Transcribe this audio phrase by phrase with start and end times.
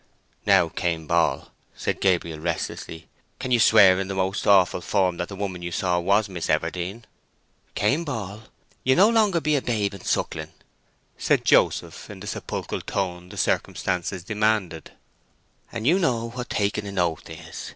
[0.47, 3.07] "Now, Cain Ball," said Gabriel restlessly,
[3.37, 6.47] "can you swear in the most awful form that the woman you saw was Miss
[6.49, 7.03] Everdene?"
[7.75, 8.41] "Cain Ball,
[8.83, 10.53] you be no longer a babe and suckling,"
[11.19, 14.89] said Joseph in the sepulchral tone the circumstances demanded,
[15.71, 17.69] "and you know what taking an oath is.